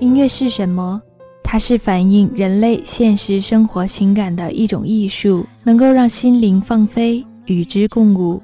[0.00, 1.02] 音乐是什么？
[1.42, 8.40] 它是反映人类现实生活情感的一种艺术，能够让心灵放飞，与之共舞，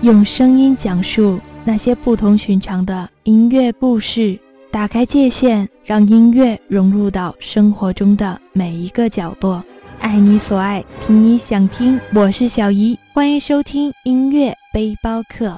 [0.00, 4.36] 用声音讲述那些不同寻常的音乐故事，
[4.72, 9.62] 打开界限，让音乐融入到生活中的每一个角落。
[10.00, 12.00] 爱你所爱，听你想听。
[12.12, 15.56] 我是小姨，欢迎收听音乐背包客。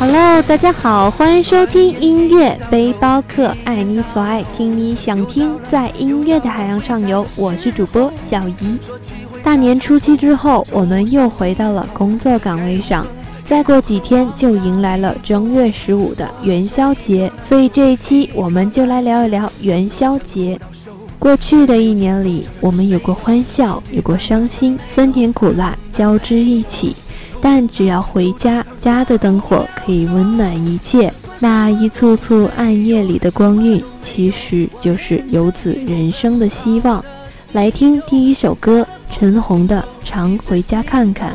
[0.00, 7.24] Hello，大家好，欢迎收听音乐背包客，爱你所爱，听你想听，在音乐的海洋畅游。
[7.36, 8.78] 我是主播小怡。
[9.44, 13.06] 大年初七之后，我们又回到了工作岗位上。
[13.44, 20.58] 再过几天就迎来了正月十五的元宵节，所以这一期我们就来聊一聊元宵节。
[21.20, 26.96] 过去的一年里，我们有过欢笑，有过伤心，酸甜苦辣交织一起。
[27.42, 31.12] 但只要回家，家的灯火可以温暖一切。
[31.38, 37.04] 那一簇簇暗夜里的光晕，其实就是游子人生的希望。
[37.52, 41.32] 来听第一首歌，陈红的《常回家看看》。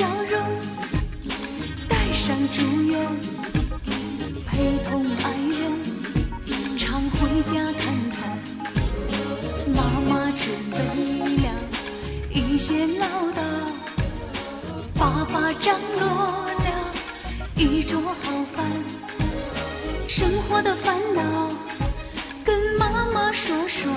[0.00, 0.40] 笑容
[1.86, 2.98] 带上祝愿
[4.46, 8.38] 陪同爱人常回家看看
[9.74, 10.78] 妈妈准备
[11.42, 11.52] 了
[12.30, 13.42] 一些唠叨
[14.94, 16.92] 爸爸张罗了
[17.56, 18.64] 一桌好饭
[20.08, 21.46] 生活的烦恼
[22.42, 23.92] 跟妈妈说说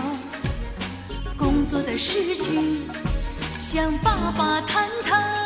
[1.38, 2.84] 工作的事情
[3.58, 5.43] 向爸爸谈谈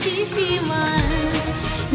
[0.00, 0.80] 细细玩，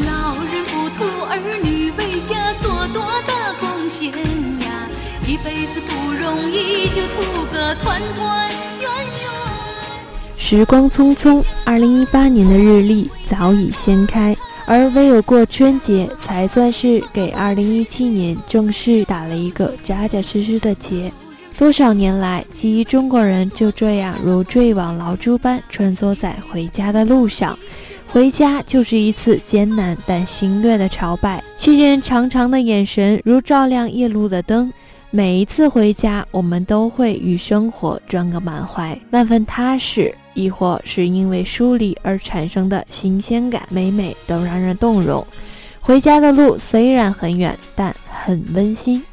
[0.05, 4.11] 老人不图儿女为家做多大贡献
[4.59, 4.87] 呀，
[5.25, 8.47] 一辈子不容易，就图个团团
[8.79, 10.37] 圆圆。
[10.37, 21.11] 时光匆匆，二零一八年的日历早已掀开，而唯有过春节，才算是给二零一七年正式打了一个扎扎实实的结。
[21.57, 27.57] 多少年来，记忆中国人就这样如坠网牢猪般穿梭在回家的路上。
[28.07, 34.71] 回家就是一次艰难但心略的朝拜，亲人长长的眼神如照亮夜路的灯。
[35.11, 45.25] 每一次回家，我们都会与生活撞个满怀，那份踏实，亦或是因为疏离而产生的新鲜感，每每都让人动容。
[45.81, 49.03] 回家的路虽然很远，但很温馨。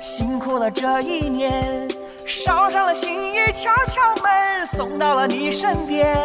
[0.00, 1.88] 辛苦了这一年，
[2.24, 6.16] 捎上了心意，敲敲门，送到了你身边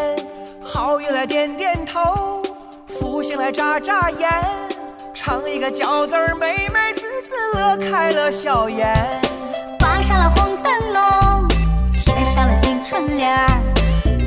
[0.62, 2.44] 好运来点点头，
[2.88, 4.30] 福星来眨眨眼，
[5.14, 8.96] 唱一个饺子儿，美美滋滋乐开了笑颜。
[9.80, 11.48] 挂上了红灯笼，
[11.96, 13.48] 贴上了新春联儿，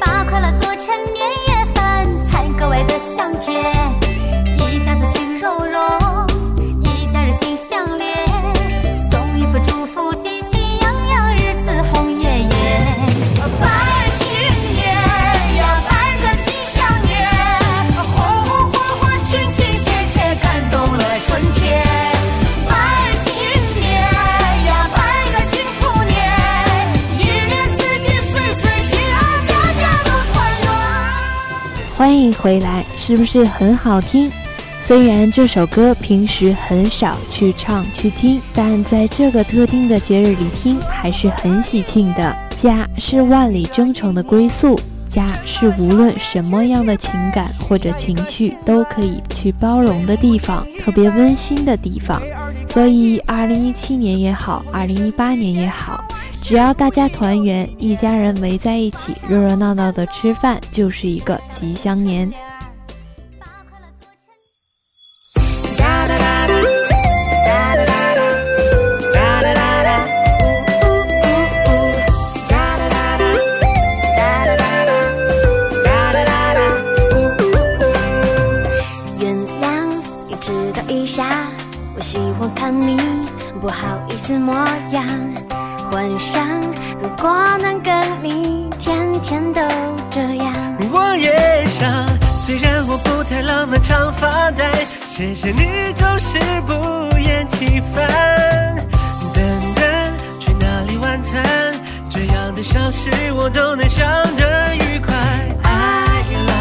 [0.01, 3.73] 把快乐做成年夜饭，菜格外的香甜，
[4.59, 5.76] 一家子情融融，
[32.47, 34.31] 回来，是不是很好听？
[34.87, 42.37] 虽然这首歌平时很少去唱去听，但在这个特定的节日里听还是很喜庆的。
[42.57, 44.79] 家是万里征程的归宿，
[45.11, 52.23] 家是无论什么样的情感或者情绪都可以去包容的地方，特别温馨的地方。
[52.69, 56.01] 所以，二零一七年也好，二零一八年也好，
[56.49, 62.31] 只要大家团圆，一家人围在一起，热热闹闹的吃饭，就是一个吉祥年。
[63.41, 64.07] 把快乐做
[65.35, 65.43] 成。
[65.75, 66.55] 哒哒哒哒，
[67.43, 68.23] 哒哒哒哒，
[69.11, 70.07] 哒哒哒哒，
[70.39, 71.27] 呜呜呜
[71.67, 71.99] 呜，
[72.49, 73.27] 哒哒哒哒，
[74.15, 74.91] 哒哒哒哒，
[75.83, 76.61] 哒哒哒哒，
[77.11, 77.43] 呜呜
[77.83, 77.85] 呜。
[79.19, 79.61] 原谅
[80.31, 81.27] 一直等一下，
[81.97, 82.97] 我喜欢看你
[83.61, 84.55] 不好意思模
[84.93, 85.05] 样。
[85.91, 86.45] 幻想
[87.01, 89.61] 如果能跟你天天都
[90.11, 90.53] 这样，
[90.93, 92.07] 我也想，
[92.41, 94.73] 虽然我不太浪漫，常发呆，
[95.07, 98.77] 谢谢你总是不厌其烦。
[99.35, 99.43] 等
[99.75, 99.85] 等，
[100.41, 101.43] 去哪里晚餐？
[102.09, 104.07] 这样的小事我都能想
[104.37, 105.15] 得愉快。
[105.63, 105.71] 爱
[106.47, 106.53] 了，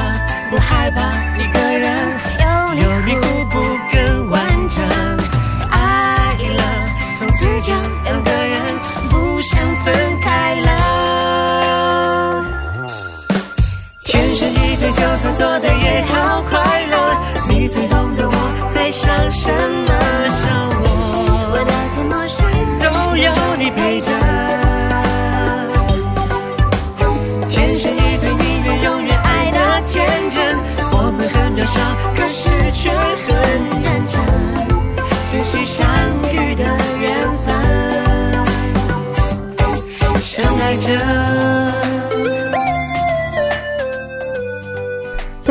[0.50, 1.02] 不害怕
[1.38, 1.48] 一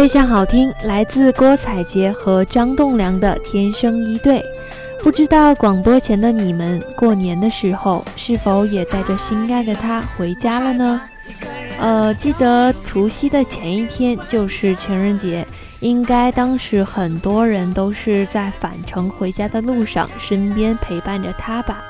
[0.04, 4.36] 非常好听，来自郭采洁和张栋梁的《天生一对》。
[5.02, 11.00] 不知道广播前的你们，过年的时候是否也带着心爱的他回家了呢？
[11.78, 15.46] 呃，记得除夕的前一天就是情人节，
[15.80, 21.82] 应该当时很多人都是在返程回家的路上，身边陪伴着他吧。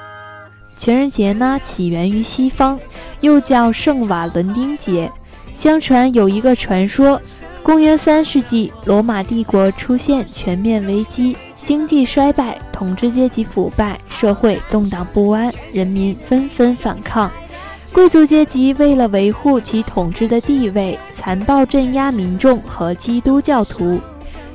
[0.76, 2.78] 情人节呢，起源于西方，
[3.22, 5.10] 又叫圣瓦伦丁节。
[5.52, 7.20] 相传有一个传说，
[7.64, 17.32] 公元三世纪，罗马帝国出现全面危机，经济衰败，统治阶级腐败，社会动荡不安，人民纷纷反抗。
[17.90, 23.98] 贵族阶级为了维护其统治的地位，残暴镇压民众和基督教徒。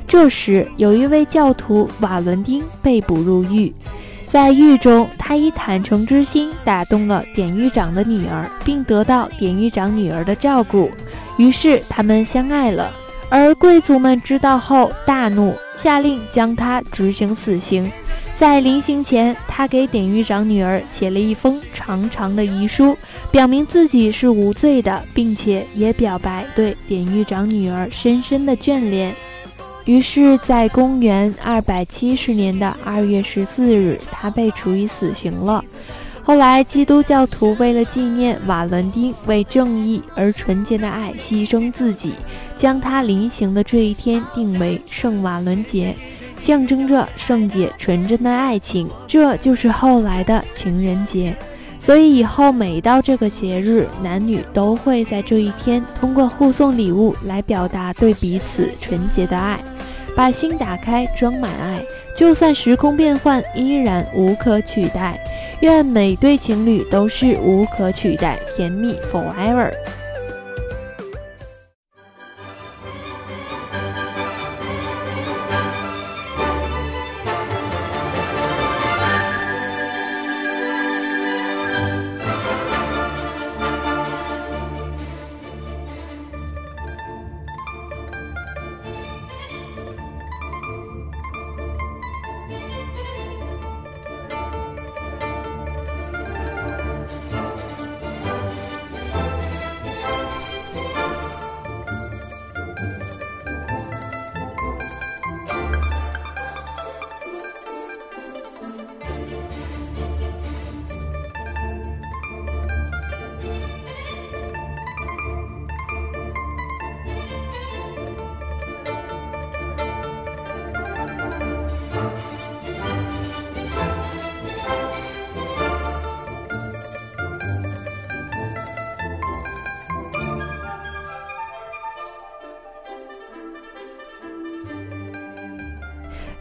[0.07, 3.73] 这时，有一位教徒瓦伦丁被捕入狱，
[4.27, 10.91] 在狱中，他以坦诚之心打动了典狱长的女儿，并得到典狱长女儿的照顾，
[11.39, 12.93] 于是他们相爱了。
[13.31, 17.91] 而贵族们知道后大怒，下令将他执行死刑。
[18.35, 22.97] 在临刑前，他给典狱长女儿写了一封长长的遗书，
[23.29, 29.13] 表明自己是无罪的，并且也表白对典狱长女儿深深的眷恋。
[29.85, 35.63] 于是，在公元二百七十年的二月十四日，他被处以死刑了。
[36.29, 42.13] 后来，基督教徒为了纪念瓦伦丁为正义而纯洁的爱牺牲自己，
[42.55, 45.95] 将他临行的这一天定为圣瓦伦节，
[46.39, 48.87] 象征着圣洁纯真的爱情。
[49.07, 51.35] 这就是后来的情人节。
[51.79, 59.59] 所以以后每到这个节日，男女都会在这一天通过互送礼物来表达对彼此纯洁的爱，
[60.15, 61.83] 把心打开，装满爱，
[62.15, 65.19] 就算时空变换，依然无可取代。
[65.61, 69.71] 愿每对情侣都是无可取代，甜蜜 forever。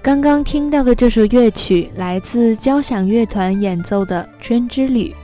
[0.09, 5.15] 刚刚听到的这首乐曲来自交响乐团演奏的《春之旅》。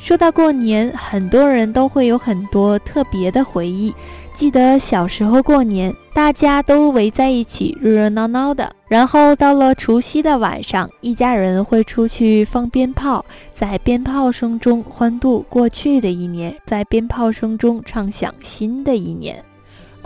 [0.00, 3.92] 说到过年，很多人都会有很多特别的回忆。
[4.32, 8.72] 记得小时候过年，大家都围在一起，热热闹闹的。
[8.86, 19.44] 然后到了除夕的晚上，一家人会出去放鞭炮，在鞭炮声中欢度过去的一年，在鞭炮声中畅想新的一年。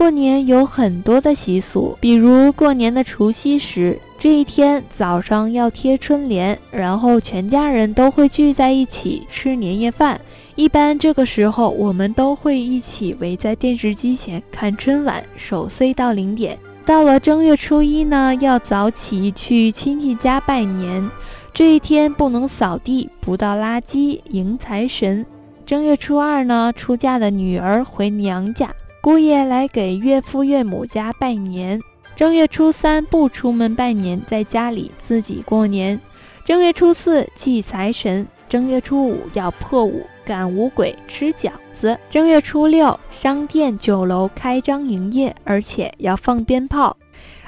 [0.02, 10.20] 过年有很多的习俗，比如过年的除夕时，这一天早上要贴春联，然后全家人都会聚在一起吃年夜饭。
[10.56, 16.58] 一般这个时候，我们都会一起围在电视机前看春晚，守岁到零点。
[16.84, 21.08] 到了正月初一呢，要早起去亲戚家拜年，
[21.54, 25.24] 这一天不能扫地、不倒垃圾，迎财神。
[25.64, 28.68] 正月初二呢，出嫁的女儿回娘家。
[29.02, 31.82] 姑爷来给岳父岳母家拜年。
[32.14, 36.00] 正月初三不出门拜年，在家里自己过年。
[36.44, 38.24] 正月初四祭财神。
[38.48, 41.98] 正月初五要破五赶五鬼吃饺子。
[42.10, 46.96] 正月初六商店酒楼开张营业，而且要放鞭炮。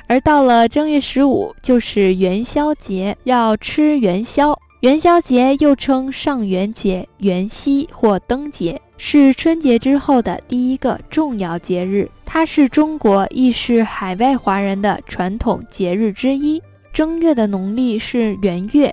[0.09, 4.59] 而到了正月十五就是元宵节，要吃元宵。
[4.81, 8.81] 元宵节又称上元节、元夕或灯节。
[8.97, 16.63] 是春节之后的第一个重要节日，它是中国亦是海外华人的传统节日之一。
[16.93, 18.93] 正月的农历是元月，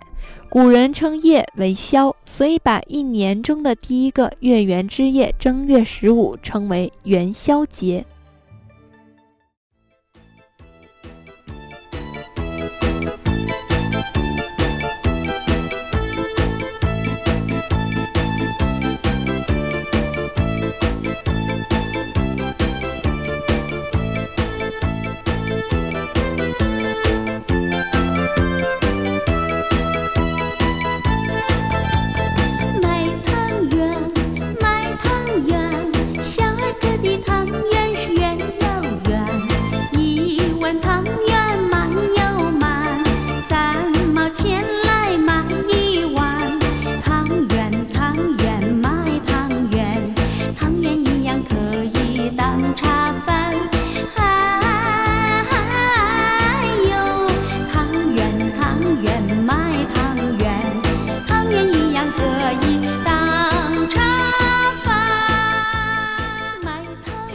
[0.49, 8.03] 古人称夜为宵，所以把一年中的第一个月圆之夜正月十五称为元宵节。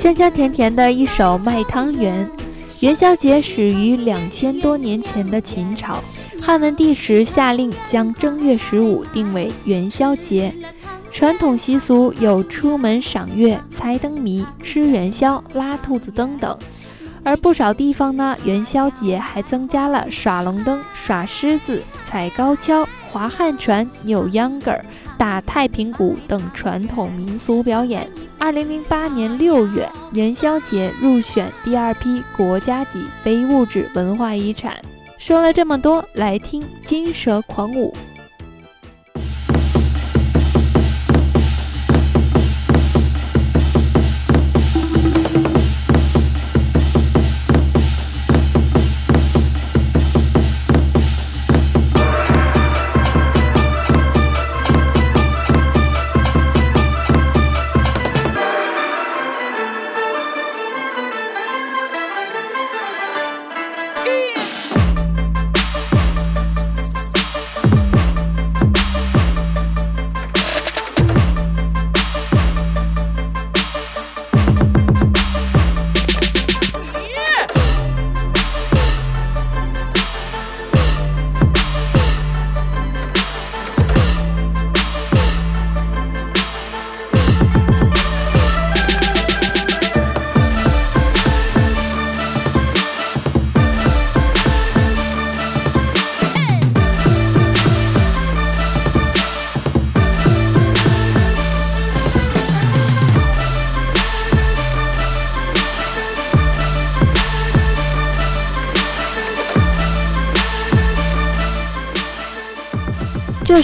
[0.07, 2.31] 香香甜甜的一首卖汤圆。
[2.81, 6.01] 元宵节始于两千多年前的秦朝，
[6.41, 10.55] 汉文帝时下令将正月十五定为元宵节。
[11.11, 16.57] 传统习俗有出门赏月、猜灯谜、吃元宵、拉兔子灯等。
[17.25, 24.87] 而不少地方呢，元宵节还增加了耍龙灯、耍狮子、踩高跷、划旱船、扭秧歌儿、
[25.19, 28.09] 打太平鼓等传统民俗表演。
[28.39, 34.77] 二零零八年六月，元宵节入选第二批国家级非物质文化遗产。
[35.19, 37.95] 说了这么多，来听《金蛇狂舞》。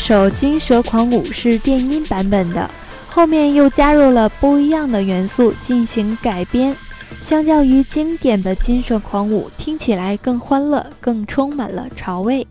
[0.02, 2.68] 首《金蛇狂舞》是电音版本的，
[3.08, 6.74] 后面又加入了不一样的元素进行改编。
[7.22, 12.44] 相较于经典的《金蛇狂舞》，听起来更欢乐，更充满了潮味。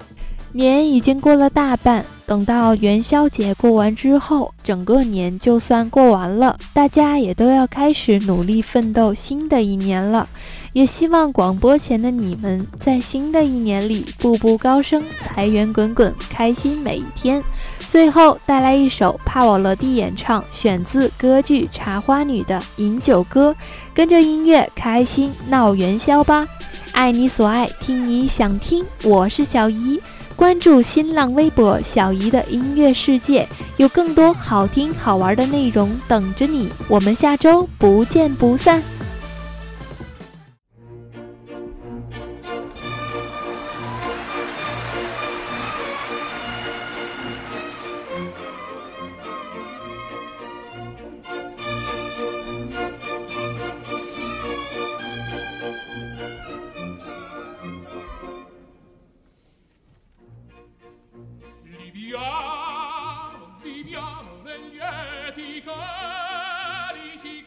[0.54, 10.30] 年已经过了大半，等到元宵节过完之后，整个年就算过完了，大家也都要开始努力奋斗新的一年了。
[10.72, 17.44] 也希望广播前的你们在新的一年里步步高升，财源滚滚，开心每一天。
[17.90, 23.52] 最后带来一首帕瓦罗蒂演唱，选自歌剧《茶花女》的《饮酒歌》，
[23.94, 26.48] 跟着音乐开心闹元宵吧！
[26.94, 30.00] 爱你所爱，听你想听，我是小姨。
[30.42, 36.68] 关注新浪微博“小姨的音乐世界”，有更多好听好玩的内容等着你。
[36.88, 38.82] 我们下周不见不散。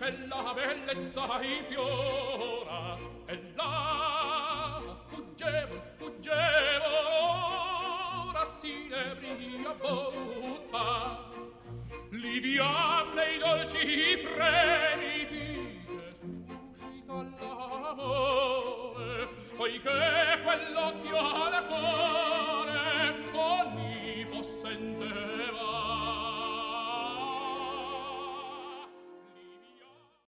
[0.05, 6.93] che la bellezza infiora e là fuggevol fuggevol
[8.29, 11.33] ora si nebria voluta.
[12.11, 22.34] Liviam nei dolci fremiti che suscita l'amore poiché quell'occhio ha la cuore